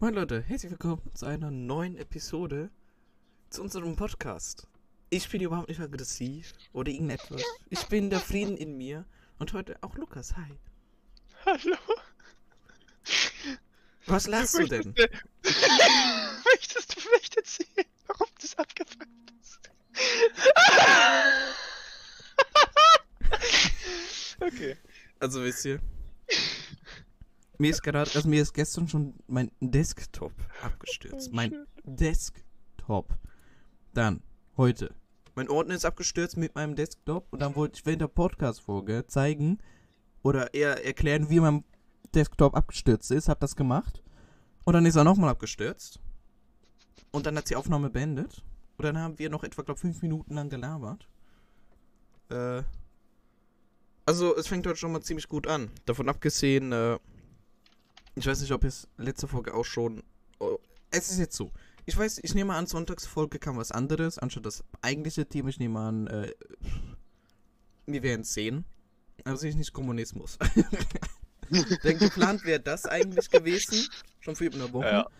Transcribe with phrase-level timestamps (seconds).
[0.00, 2.68] Moin Leute, herzlich willkommen zu einer neuen Episode
[3.48, 4.66] zu unserem Podcast.
[5.08, 7.42] Ich bin überhaupt nicht aggressiv oder irgendetwas.
[7.70, 9.06] Ich bin der Frieden in mir
[9.38, 10.36] und heute auch Lukas.
[10.36, 10.58] Hi.
[11.46, 11.76] Hallo.
[14.06, 14.94] Was lachst du denn?
[16.52, 19.08] Möchtest du vielleicht erzählen, warum das abgefuckt
[19.40, 19.70] ist?
[24.40, 24.76] okay.
[25.20, 25.80] Also wisst ihr,
[27.58, 31.32] mir ist gerade, also mir ist gestern schon mein Desktop abgestürzt.
[31.32, 33.16] Mein Desktop.
[33.92, 34.22] Dann,
[34.56, 34.94] heute.
[35.34, 39.58] Mein Ordner ist abgestürzt mit meinem Desktop und dann wollte ich während der Podcast-Folge zeigen
[40.22, 41.64] oder eher erklären, wie mein
[42.14, 43.28] Desktop abgestürzt ist.
[43.28, 44.02] Hab das gemacht.
[44.64, 46.00] Und dann ist er nochmal abgestürzt.
[47.10, 48.42] Und dann hat die Aufnahme beendet.
[48.76, 51.08] Und dann haben wir noch etwa, glaube fünf Minuten lang gelabert.
[52.30, 52.62] Äh.
[54.06, 55.70] Also, es fängt heute schon mal ziemlich gut an.
[55.86, 56.98] Davon abgesehen, äh,
[58.14, 60.02] ich weiß nicht, ob es letzte Folge auch schon.
[60.38, 60.58] Oh,
[60.90, 61.50] es ist jetzt so.
[61.86, 65.48] Ich weiß, ich nehme an, Sonntagsfolge kam was anderes, anstatt das eigentliche Thema.
[65.50, 66.32] Ich nehme an, äh,
[67.86, 68.64] wir werden es sehen.
[69.24, 70.38] Aber sicher nicht Kommunismus.
[71.84, 73.86] Denn geplant wäre das eigentlich gewesen.
[74.20, 74.86] Schon für über eine Woche.
[74.86, 75.10] Ja.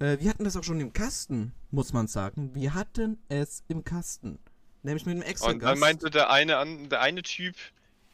[0.00, 2.54] Äh, wir hatten das auch schon im Kasten, muss man sagen.
[2.54, 4.38] Wir hatten es im Kasten.
[4.82, 7.56] Nämlich mit einem extra Und dann meinte der eine der eine Typ,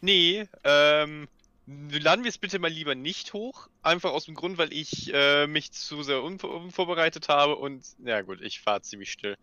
[0.00, 1.28] nee, ähm,
[1.66, 3.68] laden wir es bitte mal lieber nicht hoch.
[3.82, 8.20] Einfach aus dem Grund, weil ich äh, mich zu sehr unvor unvorbereitet habe und ja
[8.22, 9.36] gut, ich fahre ziemlich still.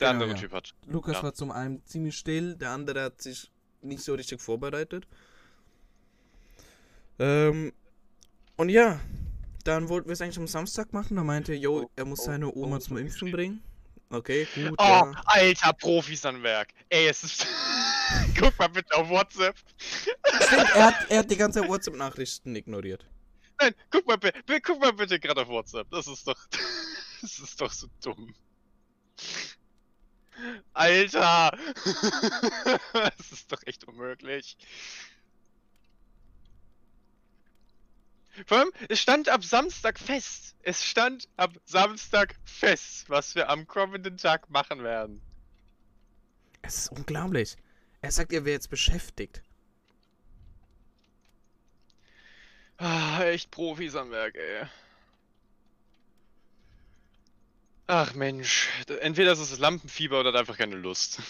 [0.00, 0.34] Der Genau, andere ja.
[0.36, 0.74] Typ hat.
[0.86, 1.22] Lukas Ja.
[1.24, 3.50] war zum einen ziemlich still, der andere hat sich
[3.82, 5.06] nicht so richtig vorbereitet.
[7.18, 7.72] Ähm,
[8.56, 9.00] und ja,
[9.64, 11.16] dann wollten wir es eigentlich am Samstag machen.
[11.16, 13.62] Da meinte er, yo, Oh, er muss oh, seine oh, Oma das zum Impfen bringen.
[14.10, 14.74] Okay, gut.
[14.78, 15.12] Oh, ja.
[15.24, 16.68] alter Profis am Werk.
[16.88, 17.46] Ey, es ist.
[18.38, 19.56] Guck mal bitte auf WhatsApp.
[19.78, 23.06] Stimmt, er hat, er hat die ganze WhatsApp-Nachrichten ignoriert.
[23.60, 24.18] Nein, guck mal,
[24.62, 25.88] guck mal bitte gerade auf WhatsApp.
[25.90, 26.38] Das ist doch.
[27.22, 28.34] Das ist doch so dumm.
[30.72, 31.56] Alter!
[32.92, 34.56] Das ist doch echt unmöglich.
[38.46, 40.56] Vor allem, es stand ab Samstag fest.
[40.62, 45.22] Es stand ab Samstag fest, was wir am kommenden Tag machen werden.
[46.62, 47.56] Es ist unglaublich.
[48.02, 49.42] Er sagt, er wäre jetzt beschäftigt.
[52.76, 54.66] Ah, echt Profis am Werk, ey.
[57.86, 58.68] Ach Mensch,
[59.00, 61.20] entweder ist es Lampenfieber oder hat einfach keine Lust.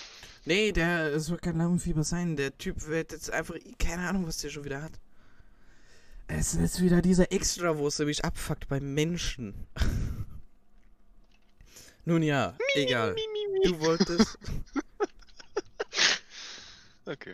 [0.44, 2.36] Nee, der es soll kein Lampenfieber sein.
[2.36, 3.56] Der Typ wird jetzt einfach.
[3.78, 4.92] Keine Ahnung, was der schon wieder hat.
[6.26, 9.66] Es ist wieder dieser Extrawurst, der mich abfuckt beim Menschen.
[12.04, 13.14] Nun ja, egal.
[13.64, 14.38] Du wolltest.
[17.06, 17.32] Okay.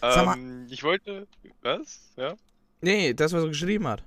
[0.00, 1.26] Sag mal- Ähm, ich wollte.
[1.60, 2.00] Was?
[2.16, 2.34] Ja?
[2.80, 4.02] Nee, das, was er geschrieben hat.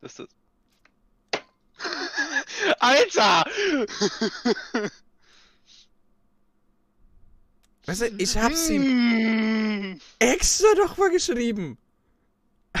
[0.00, 0.28] Das ist das.
[2.80, 3.44] Alter!
[7.86, 11.78] Weißt du, ich hab's ihm extra noch mal geschrieben.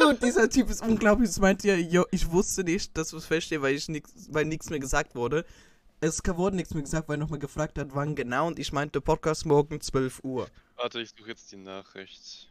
[0.00, 1.30] Dude, dieser Typ ist unglaublich.
[1.30, 4.44] Es meint ja, yo, ich wusste nicht, dass du es verstehst, weil ich nix, weil
[4.44, 5.44] nichts mehr gesagt wurde.
[6.00, 8.46] Es wurde nichts mehr gesagt, weil er nochmal gefragt hat, wann genau.
[8.46, 10.48] Und ich meinte Podcast morgen 12 Uhr.
[10.76, 12.48] Warte, ich suche jetzt die Nachricht.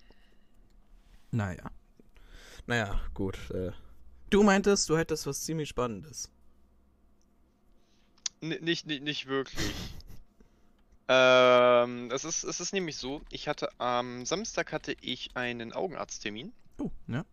[1.31, 1.69] Naja.
[2.65, 3.37] Naja, gut.
[3.51, 3.71] Äh.
[4.29, 6.31] Du meintest, du hättest was ziemlich Spannendes.
[8.41, 9.73] N nicht, nicht, nicht wirklich.
[11.07, 16.51] ähm, es ist, es ist nämlich so, ich hatte am Samstag hatte ich einen Augenarzttermin.
[16.79, 17.23] Oh, ja.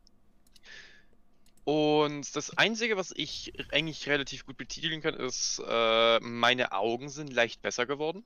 [1.64, 7.32] Und das Einzige, was ich eigentlich relativ gut betiteln kann, ist, äh, meine Augen sind
[7.32, 8.24] leicht besser geworden.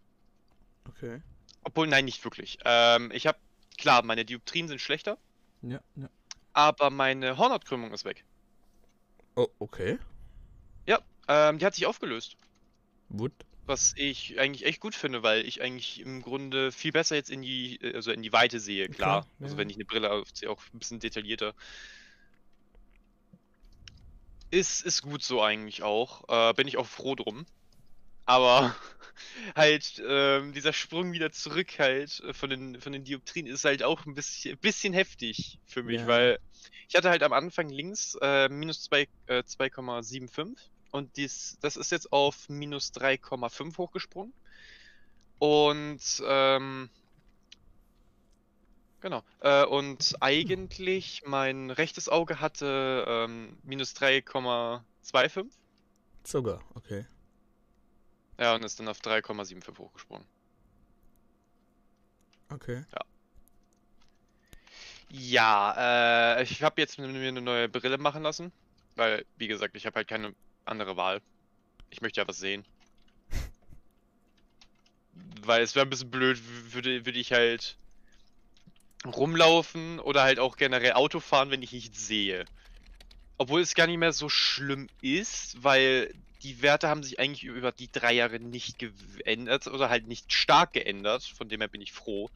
[0.88, 1.20] Okay.
[1.62, 2.58] Obwohl, nein, nicht wirklich.
[2.64, 3.38] Ähm, ich habe,
[3.76, 5.18] klar, meine Dioptrien sind schlechter,
[5.62, 6.08] Ja, ja.
[6.54, 8.24] aber meine Hornhautkrümmung ist weg.
[9.34, 9.98] Oh, okay.
[11.28, 12.36] Ähm, die hat sich aufgelöst.
[13.14, 13.32] Gut.
[13.66, 17.42] Was ich eigentlich echt gut finde, weil ich eigentlich im Grunde viel besser jetzt in
[17.42, 19.22] die, äh, also in die Weite sehe, klar.
[19.22, 19.58] Klar, ja, Also ja.
[19.58, 21.54] wenn ich eine Brille aufziehe, auch ein bisschen detaillierter.
[24.50, 26.24] Ist, ist gut so eigentlich auch.
[26.28, 27.46] Äh, bin ich auch froh drum.
[28.24, 28.74] Aber
[29.56, 33.82] halt, ähm, dieser Sprung wieder zurück halt äh, von den, von den Dioptrien ist halt
[33.82, 36.06] auch ein bisschen, bisschen heftig für mich, Ja.
[36.06, 36.38] weil
[36.88, 40.56] ich hatte halt am Anfang links äh, minus zwei- äh, 2,75
[40.90, 44.34] und dies, das ist jetzt auf minus 3,5 hochgesprungen.
[45.38, 46.90] Und ähm,
[49.06, 49.22] Genau.
[49.38, 55.46] Äh, und eigentlich mein rechtes Auge hatte ähm, minus 3,25.
[56.24, 57.06] Sogar, okay.
[58.36, 60.26] Ja, und ist dann auf 3,75 hochgesprungen.
[62.52, 62.84] Okay.
[65.08, 68.50] Ja, äh, ich habe jetzt mir eine neue Brille machen lassen,
[68.96, 71.22] weil, wie gesagt, ich habe halt keine andere Wahl.
[71.90, 72.64] Ich möchte ja was sehen.
[75.44, 76.42] weil es wäre ein bisschen blöd,
[76.72, 77.78] würde, würde ich halt
[79.04, 82.44] rumlaufen oder halt auch generell Auto fahren, wenn ich nicht sehe.
[83.38, 87.72] Obwohl es gar nicht mehr so schlimm ist, weil die Werte haben sich eigentlich über
[87.72, 91.22] die drei Jahre nicht geändert oder halt nicht stark geändert.
[91.24, 92.30] Von dem her bin ich froh.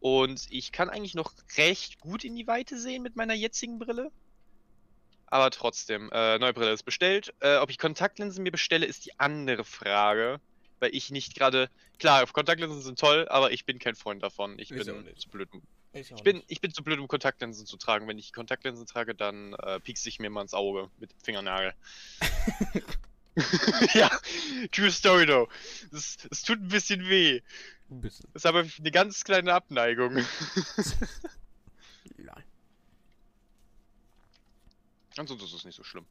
[0.00, 4.12] Und ich kann eigentlich noch recht gut in die Weite sehen mit meiner jetzigen Brille.
[5.26, 7.34] Aber trotzdem, äh, neue Brille ist bestellt.
[7.40, 10.40] Äh, ob ich Kontaktlinsen mir bestelle, ist die andere Frage.
[10.80, 11.70] Weil ich nicht gerade.
[11.98, 14.58] Klar, Kontaktlinsen sind toll, aber ich bin kein Freund davon.
[14.58, 15.48] Ich, ich bin zu blöd.
[15.92, 18.06] Ich, ich bin, ich bin zu blöd, um Kontaktlinsen zu tragen.
[18.06, 21.74] Wenn ich Kontaktlinsen trage, dann äh, piekst ich mir mal ins Auge mit dem Fingernagel.
[23.94, 24.10] ja,
[24.72, 25.48] true story though.
[25.92, 27.40] Es, es tut ein bisschen weh.
[27.90, 28.28] Ein bisschen.
[28.32, 30.14] Das ist aber eine ganz kleine Abneigung.
[32.16, 32.44] Nein.
[35.18, 36.06] Ansonsten ist es nicht so schlimm.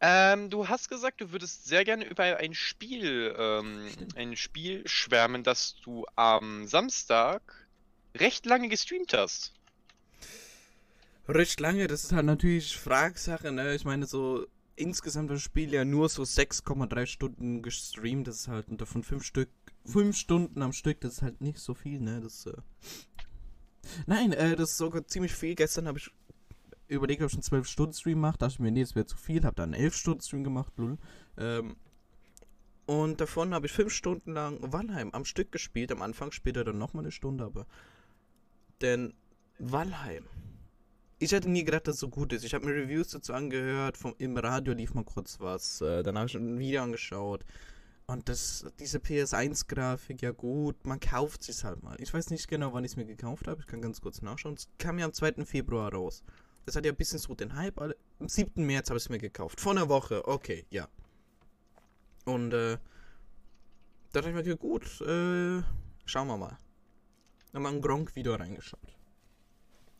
[0.00, 5.42] Ähm, du hast gesagt, du würdest sehr gerne über ein Spiel, ähm, ein Spiel schwärmen,
[5.42, 7.68] das du am Samstag
[8.14, 9.52] recht lange gestreamt hast.
[11.26, 13.74] Recht lange, das ist halt natürlich Fragsache, ne?
[13.74, 14.46] Ich meine, so
[14.76, 19.24] insgesamt das Spiel ja nur so 6,3 Stunden gestreamt, das ist halt unter von 5
[19.24, 19.48] Stück,
[19.86, 22.20] 5 Stunden am Stück, das ist halt nicht so viel, ne?
[22.20, 22.52] Das, äh
[24.06, 25.54] Nein, äh, das ist sogar ziemlich viel.
[25.54, 26.10] Gestern habe ich
[26.88, 29.16] überlegt, ob ich einen 12 Stunden Stream mache, dachte ich mir, nee, das wäre zu
[29.16, 30.98] viel, habe dann einen 11 Stunden Stream gemacht, lul.
[31.38, 31.76] Ähm,
[32.86, 36.78] und davon habe ich 5 Stunden lang Valheim am Stück gespielt, am Anfang später dann
[36.78, 37.66] nochmal eine Stunde, aber
[38.80, 39.14] denn
[39.58, 40.24] Valheim.
[41.18, 42.44] Ich hätte nie gedacht, dass es so gut ist.
[42.44, 45.80] Ich habe mir Reviews dazu angehört, vom, im Radio lief mal kurz was.
[45.80, 47.44] Äh, dann habe ich ein Video angeschaut.
[48.06, 51.96] Und das, diese PS1-Grafik, ja gut, man kauft sich halt mal.
[52.00, 53.60] Ich weiß nicht genau, wann ich es mir gekauft habe.
[53.60, 54.54] Ich kann ganz kurz nachschauen.
[54.54, 55.44] Es kam ja am 2.
[55.46, 56.22] Februar raus.
[56.66, 57.80] Das hat ja ein bisschen so den Hype.
[57.80, 58.64] Am 7.
[58.64, 59.60] März habe ich es mir gekauft.
[59.60, 60.88] Vor einer Woche, okay, ja.
[62.24, 62.78] Und äh,
[64.12, 65.62] da dachte ich mir, okay, gut, äh,
[66.06, 66.58] schauen wir mal
[67.54, 68.80] nochmal ein Gronk-Video reingeschaut.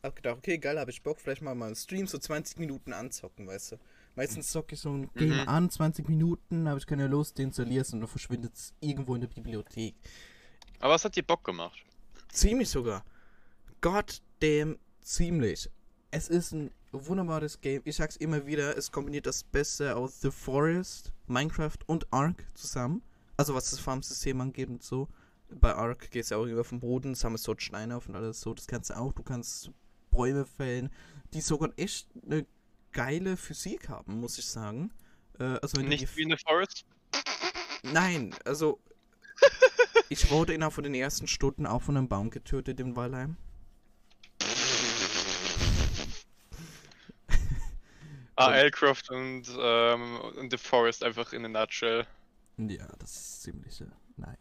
[0.03, 2.93] Hab gedacht, okay, geil, habe ich Bock, vielleicht mal mal einen Stream so 20 Minuten
[2.93, 3.77] anzocken, weißt du.
[4.15, 5.49] Meistens zocke ich so ein Game mhm.
[5.49, 9.21] an, 20 Minuten, habe ich keine Lust, den installierst und dann verschwindet es irgendwo in
[9.21, 9.95] der Bibliothek.
[10.79, 11.83] Aber was hat dir Bock gemacht?
[12.29, 13.03] Ziemlich sogar.
[13.81, 15.69] Gott damn ziemlich.
[16.15, 17.81] Es ist ein wunderbares Game.
[17.83, 23.01] Ich sag's immer wieder, es kombiniert das Beste aus The Forest, Minecraft und Ark zusammen.
[23.35, 25.09] Also was das Farmsystem angeht und so
[25.49, 28.39] bei Ark geht es ja auch über vom Boden, sammelst dort Steine auf und alles
[28.39, 28.53] so.
[28.53, 29.11] Das kannst du auch.
[29.11, 29.71] Du kannst
[30.09, 30.89] Bäume fällen,
[31.33, 32.45] die sogar echt eine
[32.93, 34.91] geile Physik haben, muss ich sagen.
[35.37, 36.85] Äh, also Nicht wie in The Forest?
[37.83, 38.79] Nein, also
[40.09, 43.35] ich wurde innerhalb von den ersten Stunden auch von einem Baum getötet in Walheim.
[48.35, 52.05] Ah, Aircraft und, ähm, und The Forest einfach in a nutshell.
[52.57, 53.85] Ja, das ist ziemlich, äh,
[54.17, 54.35] naja.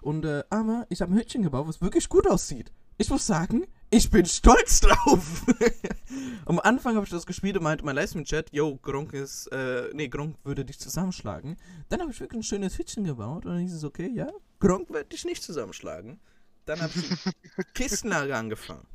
[0.00, 2.72] Und, äh, aber ich habe ein Hütchen gebaut, was wirklich gut aussieht.
[2.96, 5.44] Ich muss sagen, ich bin stolz drauf.
[6.46, 10.08] Am Anfang habe ich das gespielt und meinte mein Livestream-Chat, yo, Gronk ist, äh, nee,
[10.08, 11.56] Gronk würde dich zusammenschlagen.
[11.88, 14.30] Dann habe ich wirklich ein schönes Hütchen gebaut und dann hieß es, okay, ja,
[14.60, 16.20] Gronk wird dich nicht zusammenschlagen.
[16.66, 18.86] Dann habe ich Kistenlager angefangen.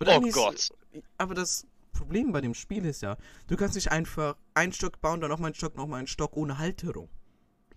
[0.00, 0.70] Oh Gott.
[1.18, 5.20] Aber das Problem bei dem Spiel ist ja, du kannst nicht einfach einen Stock bauen,
[5.20, 7.08] dann nochmal einen Stock, nochmal einen Stock ohne Halterung.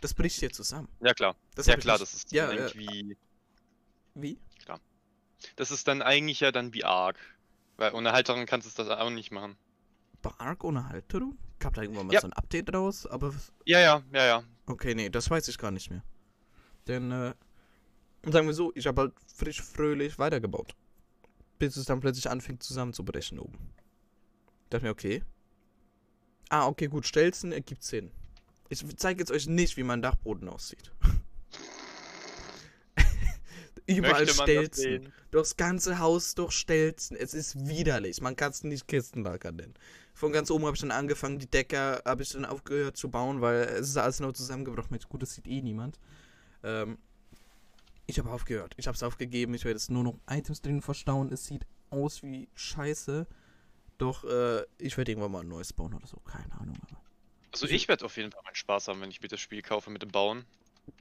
[0.01, 0.87] Das bricht hier zusammen.
[1.01, 1.35] Ja, klar.
[1.55, 3.17] Das ja, klar, das ist ja, irgendwie.
[4.13, 4.39] Wie?
[4.63, 4.79] Klar.
[5.55, 7.17] Das ist dann eigentlich ja dann wie Ark.
[7.77, 9.57] Weil ohne Halterung kannst du das auch nicht machen.
[10.21, 11.37] Bei Ark ohne Halterung?
[11.59, 12.21] Gab da irgendwann mal ja.
[12.21, 13.05] so ein Update raus?
[13.05, 13.33] Aber.
[13.65, 14.43] Ja, ja, ja, ja.
[14.65, 16.03] Okay, nee, das weiß ich gar nicht mehr.
[16.87, 17.33] Denn, äh.
[18.25, 20.75] Sagen wir so, ich habe halt frisch fröhlich weitergebaut.
[21.57, 23.73] Bis es dann plötzlich anfing zusammenzubrechen oben.
[24.69, 25.23] Ich dachte mir, okay.
[26.49, 28.11] Ah, okay, gut, Stelzen ergibt Sinn.
[28.69, 30.91] Ich zeige jetzt euch nicht, wie mein Dachboden aussieht.
[33.87, 35.11] Überall Stelzen.
[35.31, 37.17] Durchs ganze Haus durch Stelzen.
[37.17, 38.21] Es ist widerlich.
[38.21, 39.73] Man kann es nicht Kistenlager nennen.
[40.13, 43.41] Von ganz oben habe ich dann angefangen, die Decke habe ich dann aufgehört zu bauen,
[43.41, 44.99] weil es ist alles nur zusammengebrochen.
[45.09, 45.97] Gut, das sieht eh niemand.
[46.61, 46.99] Ähm,
[48.05, 48.75] ich habe aufgehört.
[48.77, 49.55] Ich habe es aufgegeben.
[49.55, 51.31] Ich werde jetzt nur noch Items drin verstauen.
[51.33, 53.25] Es sieht aus wie Scheiße.
[53.99, 56.17] Doch äh, ich werde irgendwann mal ein neues bauen oder so.
[56.21, 56.77] Keine Ahnung.
[56.89, 56.97] Aber
[57.51, 59.89] also ich werde auf jeden Fall meinen Spaß haben, wenn ich mir das Spiel kaufe
[59.89, 60.45] mit dem Bauen.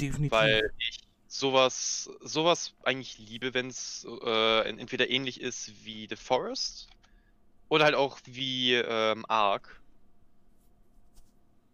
[0.00, 0.33] Definitiv.
[0.33, 6.88] Weil ich sowas, sowas eigentlich liebe, wenn es äh, entweder ähnlich ist wie The Forest
[7.69, 9.81] oder halt auch wie ähm, Ark.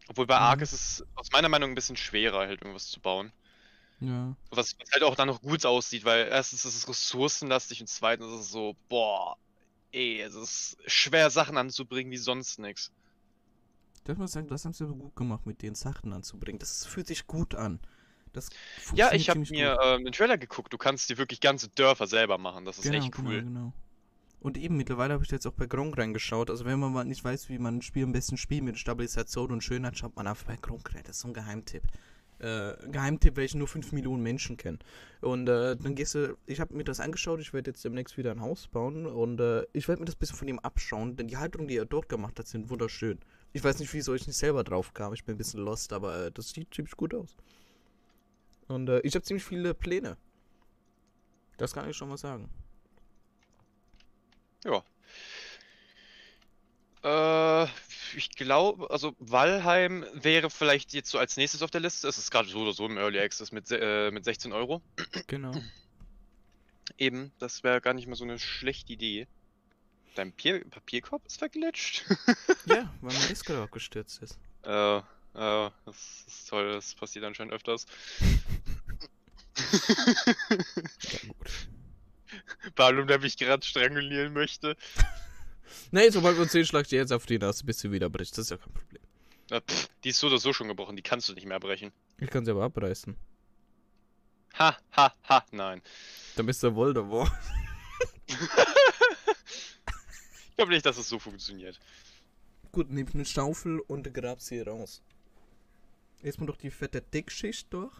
[0.08, 0.42] Obwohl bei mhm.
[0.42, 3.32] Ark ist es aus meiner Meinung ein bisschen schwerer, halt irgendwas zu bauen.
[4.00, 4.36] Ja.
[4.50, 8.40] Was, halt auch dann noch gut aussieht, weil erstens ist es ressourcenlastig und zweitens ist
[8.40, 9.38] es so, boah,
[9.94, 12.92] ey, es ist schwer Sachen anzubringen wie sonst nix.
[14.06, 16.58] Ich muss sagen, das haben sie aber gut gemacht, mit den Sachen anzubringen.
[16.58, 17.80] Das fühlt sich gut an.
[18.34, 18.50] Das
[18.94, 20.72] Ja, ich habe mir ähm, den Trailer geguckt.
[20.72, 22.64] Du kannst dir wirklich ganze Dörfer selber machen.
[22.64, 23.40] Das ist genau, echt cool.
[23.40, 23.72] Genau, genau.
[24.40, 26.50] Und eben, mittlerweile habe ich jetzt auch bei Gronk reingeschaut.
[26.50, 29.52] Also wenn man mal nicht weiß, wie man ein Spiel am besten spielt mit Stabilisation
[29.52, 31.02] und Schönheit, schaut man einfach bei Gronk rein.
[31.06, 31.84] Das ist so ein Geheimtipp.
[32.44, 34.78] Äh, Geheimtipp, welchen nur 5 Millionen Menschen kennen.
[35.22, 38.32] Und äh, dann gehst du, ich habe mir das angeschaut, ich werde jetzt demnächst wieder
[38.32, 41.26] ein Haus bauen und äh, ich werde mir das ein bisschen von ihm abschauen, denn
[41.26, 43.18] die Haltungen, die er dort gemacht hat, sind wunderschön.
[43.54, 46.26] Ich weiß nicht, wieso ich nicht selber drauf kam, ich bin ein bisschen lost, aber
[46.26, 47.34] äh, das sieht ziemlich gut aus.
[48.68, 50.18] Und äh, ich habe ziemlich viele Pläne.
[51.56, 52.50] Das kann ich schon mal sagen.
[54.64, 54.82] Ja.
[58.16, 62.08] Ich glaube, also Valheim wäre vielleicht jetzt so als nächstes auf der Liste.
[62.08, 64.82] Es ist gerade so oder so im Early Access mit, äh, mit 16 Euro.
[65.26, 65.52] Genau.
[66.98, 69.26] Eben, das wäre gar nicht mal so eine schlechte Idee.
[70.14, 72.04] Dein Pier Papierkorb ist verglitscht?
[72.66, 74.38] Ja, weil mein Discord abgestürzt ist.
[74.62, 75.02] äh, äh,
[75.84, 77.86] das ist toll, das passiert anscheinend öfters.
[79.56, 80.32] Ja,
[81.28, 81.50] gut.
[82.74, 84.76] Balum, der mich gerade strangulieren möchte.
[85.90, 88.10] Nee, sobald wir uns sehen, schlag ich dir jetzt auf die Nase, bis sie wieder
[88.10, 88.32] bricht.
[88.32, 89.02] Das ist ja kein Problem.
[89.50, 91.92] Äh, pff, die ist so oder so schon gebrochen, die kannst du nicht mehr brechen.
[92.18, 93.16] Ich kann sie aber abreißen.
[94.58, 95.82] Ha, ha, ha, nein.
[96.36, 97.30] Dann bist du Voldemort.
[100.54, 101.80] Ich glaube nicht, dass es so funktioniert.
[102.70, 105.02] Gut, nehme ich eine Schaufel und grab sie raus.
[106.22, 107.92] Erstmal durch die fette Dickschicht durch.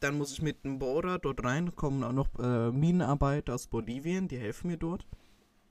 [0.00, 1.76] Dann muss ich mit dem Bohrer dort rein.
[1.76, 5.06] Kommen auch noch äh, Minenarbeiter aus Bolivien, die helfen mir dort.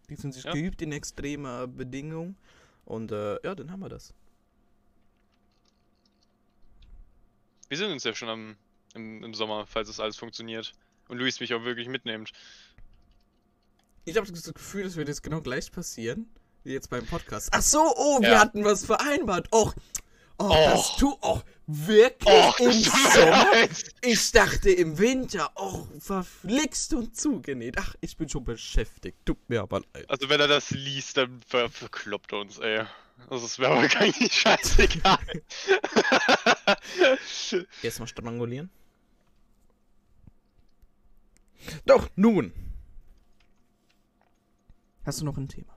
[0.10, 0.54] Die sind sich Ja.
[0.54, 2.38] geübt in extremer Bedingungen.
[2.86, 4.14] Und äh, ja, dann haben wir das.
[7.68, 8.56] Wir sind uns ja schon am,
[8.94, 10.74] im, im Sommer, falls es alles funktioniert.
[11.10, 12.32] Und Luis mich auch wirklich mitnimmt.
[14.06, 16.30] Ich habe das Gefühl, das wird jetzt genau gleich passieren.
[16.64, 17.50] Wie jetzt beim Podcast.
[17.52, 18.40] Ach so, oh, wir Ja.
[18.40, 19.52] hatten was vereinbart.
[19.54, 19.74] Och,
[20.38, 20.72] oh, Och.
[20.72, 23.70] das tu, oh, wirklich Och, im das tut mir Sommer?
[24.02, 25.52] Ich dachte im Winter.
[25.56, 27.76] Och, verflixt und zugenäht.
[27.78, 29.18] Ach, ich bin schon beschäftigt.
[29.26, 30.10] Tut mir aber leid.
[30.10, 32.84] Also wenn er das liest, dann ver verkloppt er uns, ey.
[33.30, 35.20] Also es wäre aber gar nicht scheißegal.
[37.82, 38.70] Erstmal strangulieren.
[41.86, 42.54] Doch, nun.
[45.06, 45.77] Hast du noch ein Thema?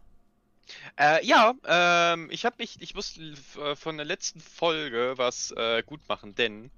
[0.98, 3.20] Äh, ja, ähm, ich habe mich, ich musste
[3.58, 6.70] äh, von der letzten Folge was äh, gut machen, denn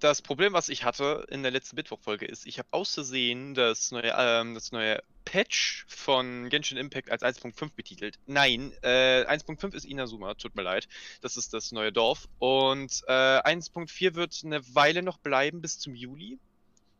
[0.00, 4.14] das Problem, was ich hatte in der letzten Mittwoch-Folge ist, ich habe auszusehen das neue,
[4.16, 8.18] ähm, das neue Patch von Genshin Impact als 1.5 betitelt.
[8.26, 10.88] Nein, äh, 1.5 ist Inazuma, tut mir leid.
[11.20, 12.28] Das ist das neue Dorf.
[12.38, 16.38] Und äh, 1.4 wird eine Weile noch bleiben bis zum Juli.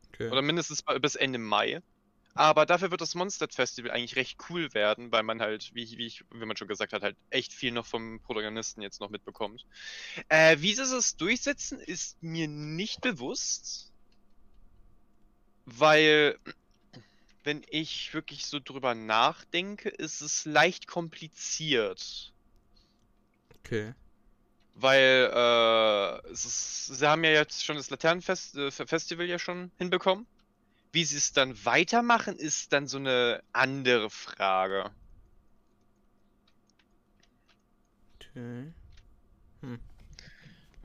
[0.09, 0.29] Okay.
[0.29, 1.81] Oder mindestens bis Ende Mai.
[2.33, 5.97] Aber dafür wird das Monster Festival eigentlich recht cool werden, weil man halt, wie, ich-
[5.97, 9.09] wie, ich, wie man schon gesagt hat, halt echt viel noch vom Protagonisten jetzt noch
[9.09, 9.65] mitbekommt.
[10.29, 13.91] Äh, wie sie es durchsetzen, ist mir nicht bewusst.
[15.65, 16.37] Weil,
[17.43, 22.33] wenn ich wirklich so drüber nachdenke, ist es leicht kompliziert.
[23.59, 23.93] okay.
[24.73, 29.71] Weil äh, es ist, sie haben ja jetzt schon das Laternenfest äh, Festival ja schon
[29.77, 30.27] hinbekommen.
[30.91, 34.91] Wie sie es dann weitermachen, ist dann so eine andere Frage.
[38.19, 38.71] Okay.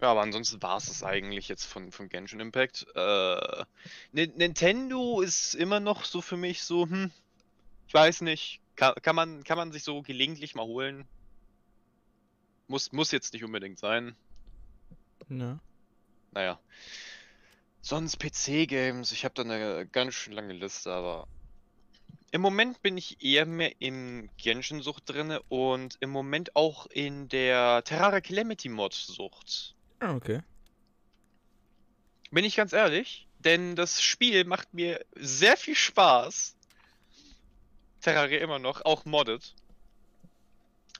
[0.00, 2.86] Ja, aber ansonsten war es das eigentlich jetzt von, von Genshin Impact.
[2.94, 3.64] Äh,
[4.12, 7.10] Ni- Nintendo ist immer noch so für mich so, hm,
[7.88, 11.08] ich weiß nicht, kann, kann, man, kann man sich so gelegentlich mal holen.
[12.68, 14.14] Muss, muss jetzt nicht unbedingt sein.
[15.28, 15.58] Na.
[16.32, 16.60] Naja.
[17.88, 21.28] Sonst PC-Games, ich habe da eine ganz schön lange Liste, aber
[22.32, 27.84] im Moment bin ich eher mehr in Genshin-Sucht drinne und im Moment auch in der
[27.84, 29.76] Terraria Calamity Mod-Sucht.
[30.00, 30.42] Ah, okay.
[32.32, 36.56] Bin ich ganz ehrlich, denn das Spiel macht mir sehr viel Spaß.
[38.00, 39.54] Terraria immer noch, auch modded.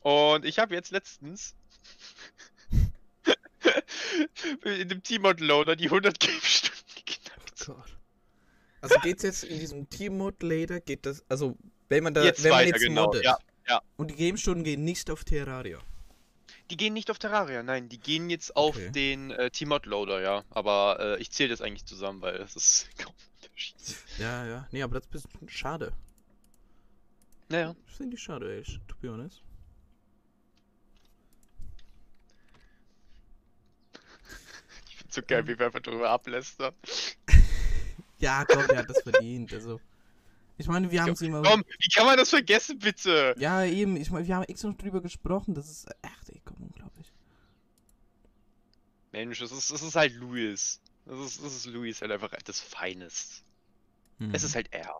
[0.02, 1.56] Und ich habe jetzt letztens
[4.64, 6.75] in dem T-Mod-Loader die 100 Game-Stunden.
[7.66, 7.98] Gott.
[8.80, 11.56] Also geht's jetzt in diesem Team-Mod-Lader, geht das, also
[11.88, 13.24] wenn man da, Jetzt wenn man weiter, jetzt genau, moddet.
[13.24, 13.82] ja, ja.
[13.96, 15.78] Und die Game-Stunden gehen nicht auf Terraria.
[16.70, 18.90] Die gehen nicht auf Terraria, nein, die gehen jetzt auf Okay.
[18.90, 20.44] den äh, T-Mod-Loader, ja.
[20.50, 23.76] Aber äh, ich zähle das eigentlich zusammen, weil es ist kaum Unterschied.
[24.18, 24.68] Ja, ja.
[24.72, 25.92] Nee, aber das ist ein bisschen schade.
[27.48, 27.74] Naja.
[27.86, 29.42] Das finde ich schade, ey, to be honest.
[34.88, 36.74] Ich find's so geil, wie wir einfach drüber ablästern.
[38.18, 39.52] Ja, komm, der hat das verdient.
[39.52, 39.80] Also,
[40.58, 41.42] Ich meine, wir haben es immer.
[41.42, 43.34] Komm, wie kann man das vergessen, bitte?
[43.38, 43.96] Ja, eben.
[43.96, 45.54] Ich meine, wir haben extra noch drüber gesprochen.
[45.54, 45.86] Das ist.
[46.02, 47.12] Ach, ey, komm, unglaublich.
[49.12, 50.80] Mensch, das ist, das ist halt Louis.
[51.04, 53.44] Das ist, das ist Louis halt einfach das Feinest.
[54.18, 54.34] Hm.
[54.34, 54.94] Es ist halt er.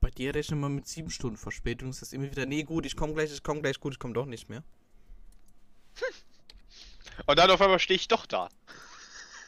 [0.00, 1.88] Bei dir rechnen wir mit sieben Stunden Verspätung.
[1.90, 4.14] Das ist immer wieder, nee, gut, ich komme gleich, ich komme gleich, gut, ich komme
[4.14, 4.62] doch nicht mehr.
[7.26, 8.48] Und dann auf einmal stehe ich doch da.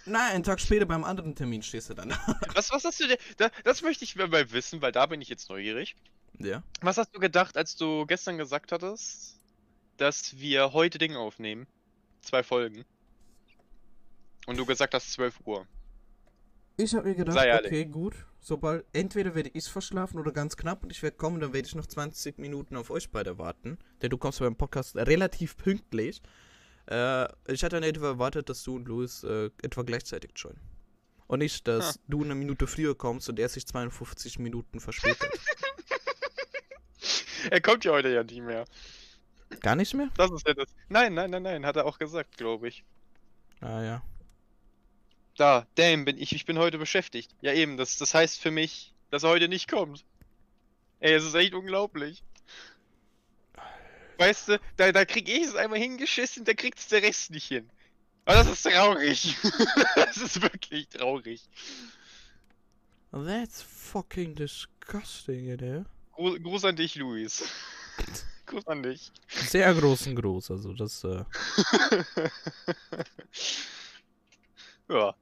[0.09, 2.11] Nein, einen Tag später beim anderen Termin stehst du dann.
[2.55, 3.19] Was, was hast du denn?
[3.37, 5.97] Da, das möchte ich mal wissen, weil da bin ich jetzt neugierig.
[6.39, 6.63] ja.
[6.81, 9.41] Was hast du gedacht, als du gestern gesagt hattest,
[9.97, 11.67] dass wir heute Ding aufnehmen?
[12.23, 12.85] Zwei Folgen.
[14.47, 15.67] Und du gesagt hast 12 Uhr.
[16.77, 18.15] Ich habe mir gedacht, okay, gut.
[18.41, 21.75] Sobald, entweder werde ich verschlafen oder ganz knapp und ich werde kommen, dann werde ich
[21.75, 23.79] noch 20 Minuten auf euch beide warten.
[24.01, 26.23] Denn du kommst beim Podcast relativ pünktlich.
[26.91, 30.61] Äh, ich hatte etwa erwartet, dass du und Louis äh, etwa gleichzeitig joinen.
[31.27, 32.01] Und nicht, dass Ah.
[32.09, 35.29] du eine Minute früher kommst und er sich 52 Minuten verspätet.
[37.51, 38.65] Er kommt ja heute ja nicht mehr.
[39.61, 40.11] Gar nicht mehr?
[40.17, 40.67] Das ist ja das.
[40.89, 42.85] Nein, nein, nein, nein, hat er auch gesagt, glaube ich.
[43.61, 44.03] Ah ja.
[45.37, 47.31] Da, damn, bin ich, ich bin heute beschäftigt.
[47.41, 50.05] Ja eben, das, das heißt für mich, dass er heute nicht kommt.
[51.01, 52.23] Ey, es ist echt unglaublich.
[54.19, 57.71] Weißt du, da, da krieg ich es einmal hingeschissen, da kriegt's der Rest nicht hin.
[58.25, 59.37] Aber das ist traurig.
[59.95, 61.49] das ist wirklich traurig.
[63.13, 65.87] That's fucking disgusting, there.
[66.13, 67.45] Gruß, Gruß an dich, Luis.
[68.47, 69.13] Gruß an dich.
[69.29, 71.25] Sehr groß und groß, also das, äh.
[74.89, 75.15] ja.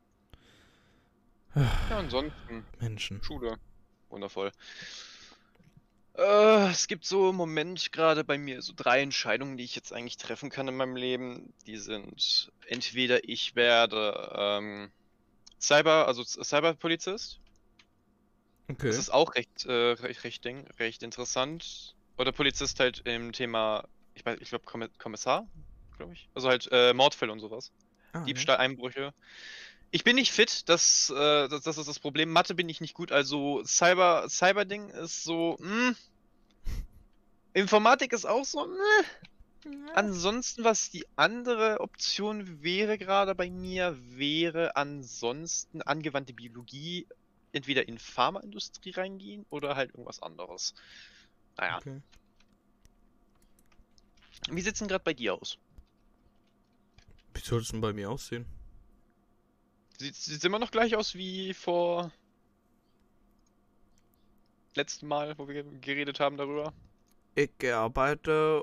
[1.54, 2.64] Ja, ansonsten.
[2.80, 3.22] Menschen.
[3.22, 3.58] Schule.
[4.08, 4.52] Wundervoll.
[6.16, 9.92] Äh, es gibt so im Moment gerade bei mir so drei Entscheidungen, die ich jetzt
[9.92, 11.52] eigentlich treffen kann in meinem Leben.
[11.66, 14.90] Die sind entweder ich werde ähm,
[15.60, 17.38] Cyber, also Cyberpolizist.
[18.68, 18.88] Okay.
[18.88, 21.94] Das ist auch recht, äh, recht, recht, Ding, recht interessant.
[22.16, 24.64] Oder Polizist halt im Thema, ich weiß, ich glaube
[24.98, 25.46] Kommissar,
[25.98, 26.28] glaube ich.
[26.34, 27.72] Also halt äh, Mordfälle und sowas.
[28.12, 28.24] Ah, ja.
[28.24, 29.12] Diebstahl, Einbrüche.
[29.96, 32.30] Ich bin nicht fit, das, äh, das, das ist das Problem.
[32.30, 35.94] Mathe bin ich nicht gut, also Cyber, Cyberding ist so, mh.
[37.54, 39.94] Informatik ist auch so, mh.
[39.94, 47.06] Ansonsten, was die andere Option wäre gerade bei mir, wäre ansonsten angewandte Biologie,
[47.52, 50.74] entweder in Pharmaindustrie reingehen oder halt irgendwas anderes.
[51.56, 52.02] Naja, Okay.
[54.50, 55.56] wie sieht's denn gerade bei dir aus?
[57.32, 58.44] Wie soll es denn bei mir aussehen?
[59.98, 62.12] Sieht, sieht immer noch gleich aus wie vor
[64.74, 66.72] letzten Mal, wo wir geredet haben darüber.
[67.34, 68.62] Ich arbeite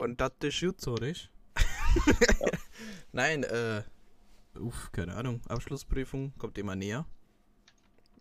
[0.00, 1.30] und das ist gut so, nicht?
[3.12, 3.82] Nein, äh.
[4.58, 5.42] Uff, keine Ahnung.
[5.48, 7.06] Abschlussprüfung kommt immer näher.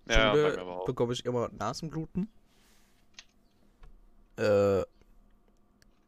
[0.08, 2.30] Ja, Schule bekomme ich immer Nasenbluten.
[4.38, 4.84] Äh.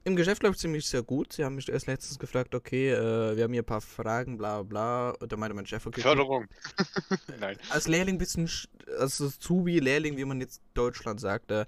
[0.07, 1.33] Im Geschäft läuft ziemlich sehr gut.
[1.33, 4.63] Sie haben mich erst letztens gefragt, okay, äh, wir haben hier ein paar Fragen, bla
[4.63, 5.09] bla.
[5.09, 6.47] Und da meinte mein Chef, okay, Förderung.
[7.41, 7.57] Nein.
[7.71, 11.65] als Lehrling ein bisschen, sch- als Azubi, Lehrling, wie man jetzt Deutschland sagt, äh,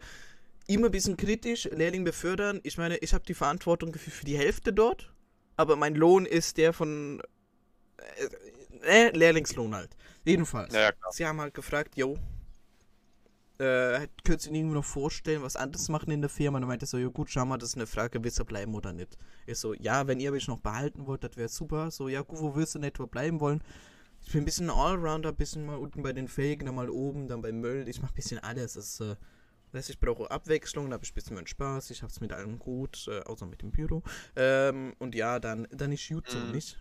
[0.68, 2.62] immer ein bisschen kritisch, Lehrling befördern.
[2.64, 5.14] Ich meine, ich habe die Verantwortung für, die Hälfte dort,
[5.58, 7.22] aber mein Lohn ist der von
[8.84, 9.98] äh, äh, Lehrlingslohn halt.
[10.24, 10.74] Jedenfalls.
[10.74, 10.92] Ja, ja.
[11.12, 12.18] Sie haben halt gefragt, yo,
[13.60, 16.58] äh, könnt ihr irgendwie noch vorstellen, was anderes machen in der Firma?
[16.58, 18.74] Und er meinte so, ja gut, schau mal, das ist eine Frage, willst du bleiben
[18.74, 19.18] oder nicht?
[19.46, 21.92] Ich so, ja, wenn ihr mich noch behalten wollt, das wäre super.
[21.92, 23.62] So, ja gut, wo wirst du in etwa bleiben wollen?
[24.26, 27.28] Ich bin ein bisschen Allrounder, ein bisschen mal unten bei den Felgen, dann mal oben,
[27.28, 27.88] dann beim Müll.
[27.88, 28.74] Ich mach ein bisschen alles.
[28.74, 29.16] Das, äh,
[29.72, 31.92] das ich brauche Abwechslung, da habe ich ein bisschen meinen Spaß.
[31.92, 34.04] Ich hab's mit allem gut, äh, außer mit dem Büro.
[34.36, 36.52] Ähm, und ja, dann, dann ist so, Mhm.
[36.52, 36.78] nicht?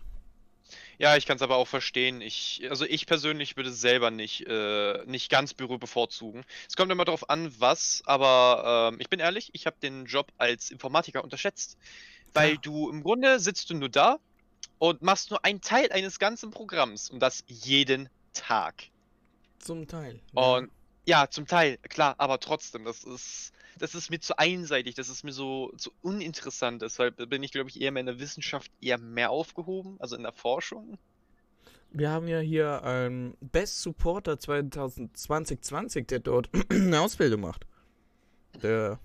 [0.99, 2.19] Ja, ich kann es aber auch verstehen.
[2.19, 6.43] Ich, also ich persönlich würde selber nicht, äh, nicht ganz Büro bevorzugen.
[6.67, 10.27] Es kommt immer darauf an, was, aber ähm, ich bin ehrlich, ich habe den Job
[10.37, 11.77] als Informatiker unterschätzt.
[12.33, 12.57] Weil Ja.
[12.61, 14.19] du im Grunde sitzt du nur da
[14.77, 18.89] und machst nur einen Teil eines ganzen Programms und das jeden Tag.
[19.59, 20.19] Zum Teil.
[20.33, 20.69] Und
[21.05, 25.23] ja, zum Teil, klar, aber trotzdem, das ist, das ist mir zu einseitig, das ist
[25.23, 26.81] mir so, so uninteressant.
[26.81, 30.23] Deshalb bin ich, glaube ich, eher mehr in der Wissenschaft eher mehr aufgehoben, also in
[30.23, 30.97] der Forschung.
[31.91, 37.65] Wir haben ja hier einen Best Supporter 2020, der dort eine Ausbildung macht.
[38.61, 38.99] Der,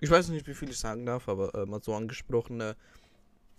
[0.00, 2.74] ich weiß nicht, wie viel ich sagen darf, aber äh, mal so angesprochen, äh,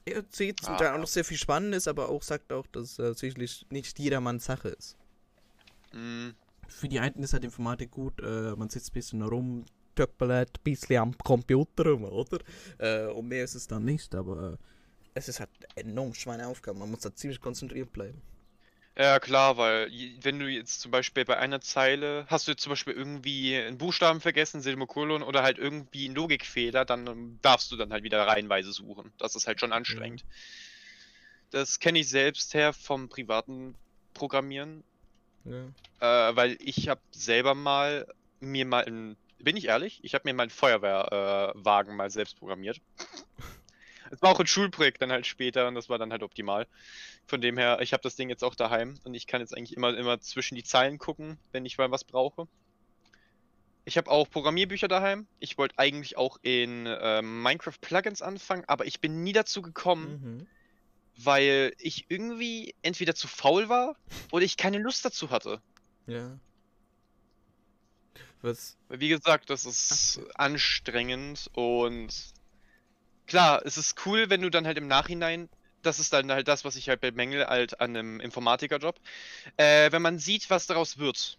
[0.06, 2.98] er erzählt zum Ah, Teil auch noch sehr viel Spannendes, aber auch sagt auch, dass
[2.98, 4.98] äh, sicherlich nicht jedermanns Sache ist.
[5.94, 6.30] Mm,
[6.68, 10.64] Für die einen ist halt Informatik gut, äh, man sitzt ein bisschen rum, töppelt ein
[10.64, 12.40] bisschen am Computer rum, oder?
[12.78, 14.58] Äh, und mehr ist es dann nicht, aber äh,
[15.14, 18.22] es ist halt enorm schweine Aufgabe, man muss da ziemlich konzentriert bleiben.
[18.98, 19.90] Ja, klar, weil
[20.22, 23.78] wenn du jetzt zum Beispiel bei einer Zeile hast du jetzt zum Beispiel irgendwie einen
[23.78, 28.28] Buchstaben vergessen, Semikolon oder halt irgendwie einen Logikfehler, dann ähm, darfst du dann halt wieder
[28.28, 29.14] reihenweise suchen.
[29.18, 30.26] Das ist halt schon anstrengend.
[31.52, 33.76] Das kenne ich selbst her vom privaten
[34.14, 34.84] Programmieren,
[35.46, 36.30] Ja.
[36.30, 38.06] äh, weil ich habe selber mal
[38.42, 42.38] mir mal, ein, bin ich ehrlich, ich habe mir mal einen Feuerwehrwagen äh, mal selbst
[42.38, 42.82] programmiert.
[44.12, 46.68] Es war auch ein Schulprojekt dann halt später und das war dann halt optimal.
[47.28, 49.76] Von dem her, ich habe das Ding jetzt auch daheim und ich kann jetzt eigentlich
[49.78, 52.48] immer, immer zwischen die Zeilen gucken, wenn ich mal was brauche.
[53.86, 55.28] Ich habe auch Programmierbücher daheim.
[55.40, 60.20] Ich wollte eigentlich auch in ähm, Minecraft Plugins anfangen, aber ich bin nie dazu gekommen,
[60.22, 60.48] Mhm.
[61.24, 63.96] weil ich irgendwie entweder zu faul war
[64.32, 65.62] oder ich keine Lust dazu hatte.
[66.06, 66.38] Ja.
[68.42, 68.78] Was?
[68.90, 72.10] Wie gesagt, das ist anstrengend und
[73.28, 75.48] klar, es ist cool, wenn du dann halt im Nachhinein,
[75.84, 79.00] das ist dann halt das, was ich halt bemängel halt an einem Informatikerjob,
[79.58, 81.38] äh, wenn man sieht, was daraus wird.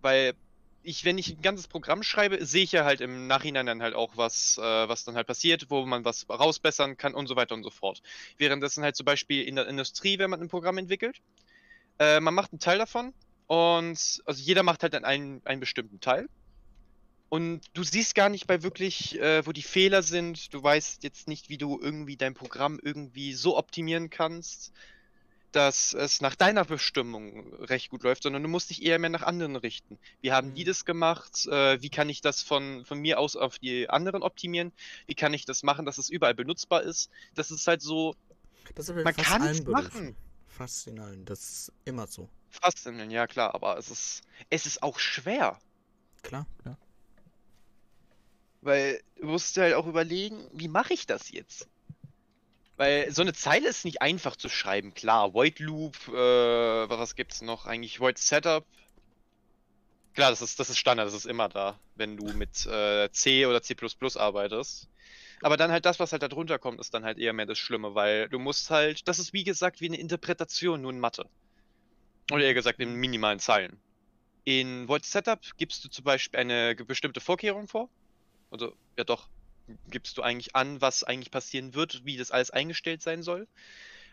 [0.00, 0.34] Weil
[0.82, 3.94] ich, wenn ich ein ganzes Programm schreibe, sehe ich ja halt im Nachhinein dann halt
[3.94, 7.54] auch, was, äh, was dann halt passiert, wo man was rausbessern kann und so weiter
[7.54, 8.00] und so fort.
[8.36, 11.20] Währenddessen halt zum Beispiel in der Industrie, wenn man ein Programm entwickelt,
[11.98, 13.12] äh, man macht einen Teil davon
[13.48, 16.28] und also jeder macht halt dann einen, einen bestimmten Teil.
[17.30, 20.54] Und du siehst gar nicht bei wirklich, äh, wo die Fehler sind.
[20.54, 24.72] Du weißt jetzt nicht, wie du irgendwie dein Programm irgendwie so optimieren kannst,
[25.52, 29.22] dass es nach deiner Bestimmung recht gut läuft, sondern du musst dich eher mehr nach
[29.22, 29.98] anderen richten.
[30.20, 30.66] Wie haben die Mhm.
[30.68, 31.46] das gemacht?
[31.46, 34.72] Äh, wie kann ich das von, von mir aus auf die anderen optimieren?
[35.06, 37.10] Wie kann ich das machen, dass es überall benutzbar ist?
[37.34, 38.14] Das ist halt so
[38.76, 39.70] Man allen Berufen.
[39.72, 40.16] machen.
[40.48, 41.24] Fast in allen.
[41.24, 42.28] Das ist immer so.
[42.50, 45.58] Faszinierend, ja klar, aber es ist, es ist auch schwer.
[46.22, 46.76] Klar, klar.
[48.60, 51.68] Weil du musst halt auch überlegen, wie mache ich das jetzt?
[52.76, 55.34] Weil so eine Zeile ist nicht einfach zu schreiben, klar.
[55.34, 57.66] Void Loop, äh, was gibt's noch?
[57.66, 58.64] Eigentlich Void Setup.
[60.14, 63.46] Klar, das ist, das ist Standard, das ist immer da, wenn du mit äh, C
[63.46, 63.76] oder C
[64.16, 64.88] arbeitest.
[65.42, 67.58] Aber dann halt das, was halt da drunter kommt, ist dann halt eher mehr das
[67.58, 71.28] Schlimme, weil du musst halt, das ist wie gesagt wie eine Interpretation, nur in Mathe.
[72.30, 73.78] Oder eher gesagt in minimalen Zeilen.
[74.44, 77.88] In Void Setup gibst du zum Beispiel eine bestimmte Vorkehrung vor.
[78.50, 79.28] Also, ja doch,
[79.90, 83.46] gibst du eigentlich an, was eigentlich passieren wird, wie das alles eingestellt sein soll.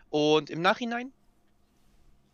[0.09, 1.11] Und im Nachhinein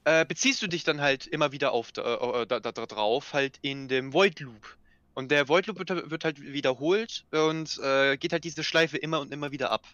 [0.04, 3.60] äh, beziehst du dich dann halt immer wieder auf äh, da, da, da drauf, halt
[3.62, 4.78] in dem Void Loop.
[5.13, 9.20] Und der Void Loop wird, wird halt wiederholt und äh, geht halt diese Schleife immer
[9.20, 9.86] und immer wieder ab.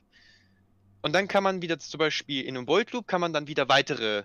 [1.01, 3.67] Und dann kann man wieder zum Beispiel in einem Void Loop kann man dann wieder
[3.69, 4.23] weitere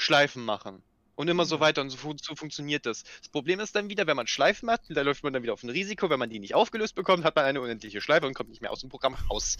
[0.00, 0.82] Schleifen machen.
[1.14, 1.60] Und immer so Mhm.
[1.60, 3.04] weiter und so, fun so funktioniert das.
[3.20, 5.62] Das Problem ist dann wieder, wenn man Schleifen macht, da läuft man dann wieder auf
[5.62, 6.08] ein Risiko.
[6.08, 8.70] Wenn man die nicht aufgelöst bekommt, hat man eine unendliche Schleife und kommt nicht mehr
[8.72, 9.58] aus dem Programm raus.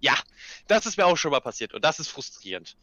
[0.00, 0.16] Ja,
[0.66, 2.76] das ist mir auch schon mal passiert und das ist frustrierend.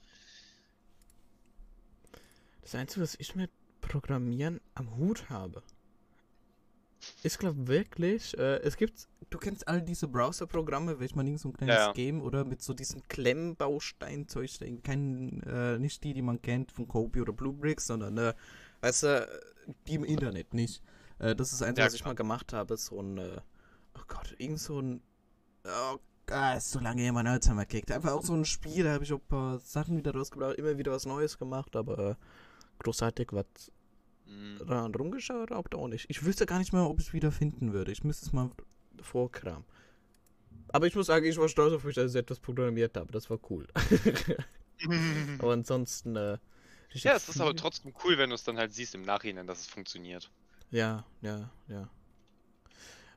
[2.62, 5.62] Das Einzige, was ich mit Programmieren am Hut habe,
[7.24, 11.50] ich glaube wirklich, äh, es gibt, du kennst all diese Browser-Programme, welche man irgend so
[11.50, 11.92] ein kleines Ja, ja.
[11.94, 17.22] Game oder mit so diesen Klemmbaustein-Zeug, kein, äh, nicht die, die man kennt von Kobe
[17.22, 18.34] oder Bluebricks, sondern, äh,
[18.82, 19.28] weißt du,
[19.88, 20.82] die im Internet, nicht.
[21.20, 22.14] Äh, das ist Einzige, Ja, was ich klar.
[22.14, 23.42] mal gemacht habe, so ein, äh,
[23.98, 25.02] oh Gott, irgend so ein,
[25.66, 27.92] oh Gott, ist so lange her, mein Alzheimer kickt.
[27.92, 30.78] Einfach auch so ein Spiel, da habe ich auch ein paar Sachen wieder rausgebracht, immer
[30.78, 32.18] wieder was Neues gemacht, aber
[32.80, 33.46] großartig was
[34.26, 34.58] Hm.
[34.66, 36.06] dran rumgeschaut, auch auch nicht.
[36.10, 37.92] Ich wüsste gar nicht mehr, ob ich es wieder finden würde.
[37.92, 38.50] Ich müsste es mal
[39.02, 39.66] vorkramen.
[40.70, 43.12] Aber ich muss sagen, ich war stolz auf mich, dass ich etwas programmiert habe.
[43.12, 43.68] Das war cool.
[45.40, 46.38] aber ansonsten, äh,
[46.92, 49.60] Ja, es ist aber trotzdem cool, wenn du es dann halt siehst im Nachhinein, dass
[49.60, 50.32] es funktioniert.
[50.72, 51.90] Ja, ja, ja.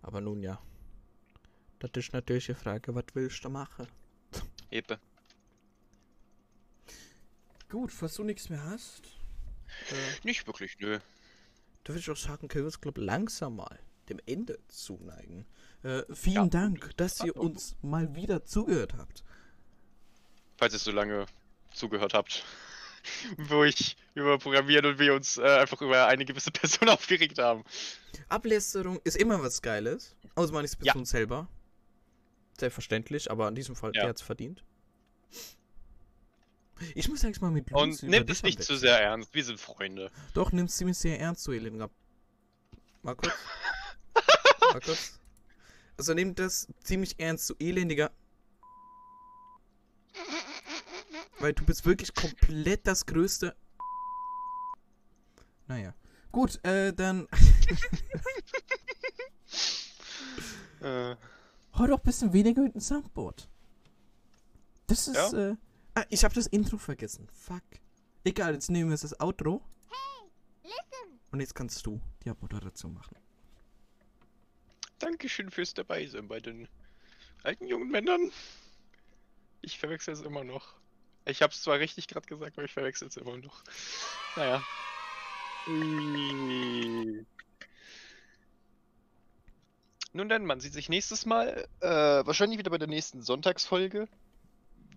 [0.03, 0.61] Aber nun ja.
[1.79, 3.87] Das ist natürlich die Frage, was willst du machen?
[4.71, 4.99] Eben.
[7.69, 9.07] Gut, falls du nichts mehr hast,
[9.91, 10.99] äh, Nicht wirklich, nö.
[11.85, 13.79] da würde ich auch sagen, können wir uns, glaube langsam mal
[14.09, 15.47] dem Ende zuneigen.
[15.83, 16.47] Äh, vielen Ja.
[16.47, 19.23] Dank, dass ihr uns mal wieder zugehört habt.
[20.59, 21.27] Falls ihr so lange
[21.73, 22.45] zugehört habt.
[23.37, 27.65] Wo ich über Programmieren und wir uns äh, einfach über eine gewisse Person aufgeregt haben.
[28.29, 30.17] Ablästerung ist immer was Geiles.
[30.35, 30.93] Außer man ist Ja.
[30.93, 31.49] Person selber.
[32.59, 34.03] Selbstverständlich, aber in diesem Fall, Ja.
[34.03, 34.65] der hat's verdient.
[36.95, 39.45] Ich muss eigentlich mal mit Und über nehmt dich es nicht zu sehr ernst, wir
[39.45, 40.11] sind Freunde.
[40.35, 41.91] Doch, nimm's ziemlich sehr ernst, du Elender.
[43.03, 43.33] Mal kurz.
[44.77, 45.19] mal kurz.
[45.99, 48.11] Also nehmt das ziemlich ernst, du elendiger.
[51.39, 53.57] Weil du bist wirklich komplett das Größte.
[55.67, 55.95] Naja.
[56.33, 57.27] Gut, äh, dann.
[60.81, 61.17] Äh,
[61.73, 63.49] Hör doch ein bisschen weniger mit dem Soundboard.
[64.89, 65.51] Das ist, Ja?
[65.53, 65.57] äh.
[65.95, 67.27] Ah, ich habe das Intro vergessen.
[67.33, 67.63] Fuck.
[68.25, 69.63] Egal, jetzt nehmen wir das Outro.
[70.63, 71.19] Listen.
[71.33, 73.17] Und jetzt kannst du die Abmoderation machen.
[74.99, 76.69] Dankeschön fürs Dabeisein bei den
[77.43, 78.33] alten jungen Männern.
[79.61, 80.75] Ich verwechsel es immer noch.
[81.25, 83.63] Ich hab's zwar richtig gerade gesagt, aber ich verwechsel es immer noch.
[84.37, 84.63] Naja.
[90.13, 94.09] Nun dann, man sieht sich nächstes Mal, äh, wahrscheinlich wieder bei der nächsten Sonntagsfolge.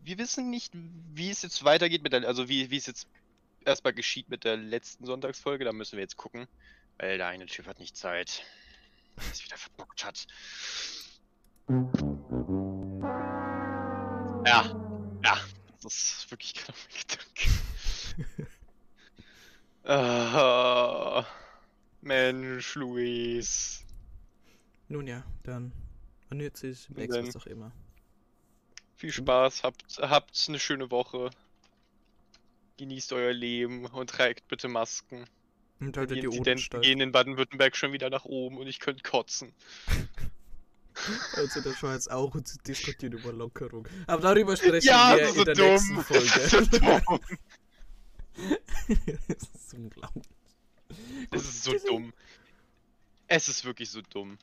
[0.03, 3.07] Wir wissen nicht, wie es jetzt weitergeht mit der, also wie, wie es jetzt
[3.65, 6.47] erstmal geschieht mit der letzten Sonntagsfolge, da müssen wir jetzt gucken.
[6.97, 8.43] Weil der eine Typ hat nicht Zeit.
[9.31, 10.27] Es wieder verbockt hat.
[14.45, 14.65] Ja,
[15.23, 15.37] ja,
[15.81, 18.49] das ist wirklich genau mein Gedanke.
[19.83, 21.25] Ah,
[22.01, 23.83] Mensch, Luis.
[24.87, 25.71] Nun ja, dann.
[26.29, 27.71] Man hört sich nächstes was auch immer.
[28.95, 31.31] Viel Spaß, habt, habt eine schöne Woche.
[32.77, 35.25] Genießt euer Leben und trägt bitte Masken.
[35.79, 39.53] Und haltet die Inzidenzen gehen in Baden-Württemberg schon wieder nach oben und ich könnte kotzen.
[41.35, 43.87] Also der Schweiz auch und sie diskutieren über Lockerung.
[44.05, 45.65] Aber darüber sprechen Ja, wir ist in so der dumm.
[45.67, 47.01] nächsten Das ist so Folge.
[47.05, 47.19] dumm.
[49.29, 50.25] das ist unglaublich.
[51.31, 52.13] Das ist so dumm.
[53.27, 54.37] Es ist wirklich so dumm.